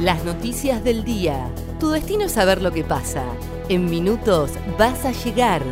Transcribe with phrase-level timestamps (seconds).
[0.00, 1.50] Las noticias del día.
[1.80, 3.24] Tu destino es saber lo que pasa.
[3.70, 5.62] En minutos vas a llegar.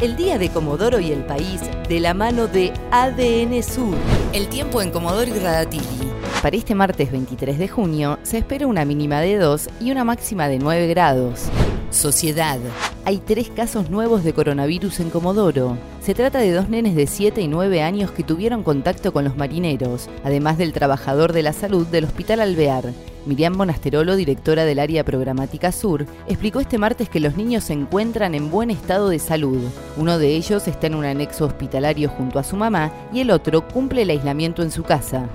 [0.00, 3.94] El día de Comodoro y el país de la mano de ADN Sur.
[4.32, 6.10] El tiempo en Comodoro y Radatili.
[6.42, 10.48] Para este martes 23 de junio se espera una mínima de 2 y una máxima
[10.48, 11.48] de 9 grados.
[11.90, 12.58] Sociedad.
[13.06, 15.78] Hay tres casos nuevos de coronavirus en Comodoro.
[16.02, 19.36] Se trata de dos nenes de 7 y 9 años que tuvieron contacto con los
[19.36, 22.92] marineros, además del trabajador de la salud del Hospital Alvear.
[23.24, 28.34] Miriam Monasterolo, directora del área programática Sur, explicó este martes que los niños se encuentran
[28.34, 29.62] en buen estado de salud.
[29.96, 33.66] Uno de ellos está en un anexo hospitalario junto a su mamá y el otro
[33.66, 35.28] cumple el aislamiento en su casa.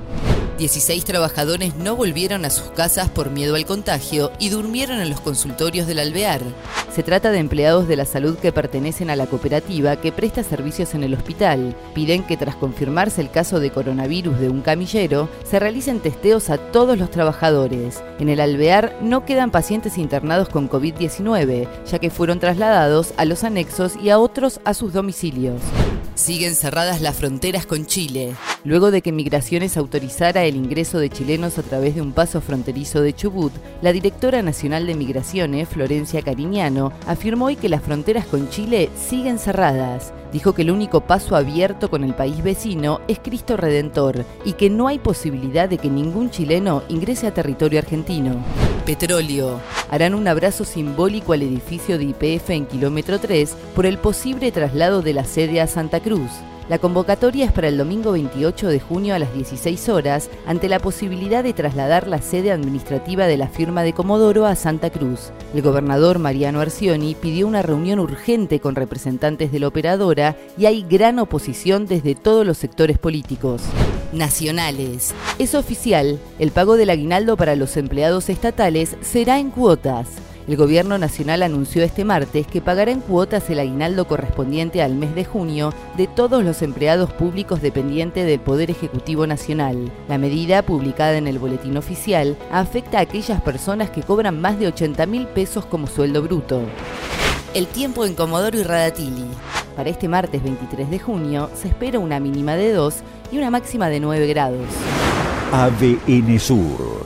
[0.57, 5.20] 16 trabajadores no volvieron a sus casas por miedo al contagio y durmieron en los
[5.20, 6.41] consultorios del alvear.
[6.94, 10.94] Se trata de empleados de la salud que pertenecen a la cooperativa que presta servicios
[10.94, 11.75] en el hospital.
[11.95, 16.58] Piden que tras confirmarse el caso de coronavirus de un camillero, se realicen testeos a
[16.58, 18.03] todos los trabajadores.
[18.20, 23.44] En el alvear no quedan pacientes internados con COVID-19, ya que fueron trasladados a los
[23.44, 25.61] anexos y a otros a sus domicilios.
[26.14, 28.36] Siguen cerradas las fronteras con Chile.
[28.66, 33.02] Luego de que Migraciones autorizara el ingreso de chilenos a través de un paso fronterizo
[33.02, 38.50] de Chubut, la directora nacional de Migraciones, Florencia Cariñano, afirmó hoy que las fronteras con
[38.50, 40.14] Chile siguen cerradas.
[40.31, 44.70] Dijo que el único paso abierto con el país vecino es Cristo Redentor y que
[44.70, 48.38] no hay posibilidad de que ningún chileno ingrese a territorio argentino.
[48.86, 49.59] Petróleo.
[49.92, 55.02] Harán un abrazo simbólico al edificio de IPF en kilómetro 3 por el posible traslado
[55.02, 56.31] de la sede a Santa Cruz.
[56.69, 60.80] La convocatoria es para el domingo 28 de junio a las 16 horas, ante la
[60.80, 65.31] posibilidad de trasladar la sede administrativa de la firma de Comodoro a Santa Cruz.
[65.53, 70.83] El gobernador Mariano Arcioni pidió una reunión urgente con representantes de la operadora y hay
[70.83, 73.61] gran oposición desde todos los sectores políticos.
[74.14, 75.14] Nacionales.
[75.39, 80.08] Es oficial, el pago del aguinaldo para los empleados estatales será en cuotas.
[80.45, 85.15] El Gobierno Nacional anunció este martes que pagará en cuotas el aguinaldo correspondiente al mes
[85.15, 89.89] de junio de todos los empleados públicos dependientes del Poder Ejecutivo Nacional.
[90.09, 94.67] La medida, publicada en el Boletín Oficial, afecta a aquellas personas que cobran más de
[94.67, 96.61] 80 mil pesos como sueldo bruto.
[97.54, 99.25] El tiempo en Comodoro y Radatili.
[99.77, 102.95] Para este martes 23 de junio se espera una mínima de 2
[103.31, 104.67] y una máxima de 9 grados.
[105.54, 107.05] ADN Sur,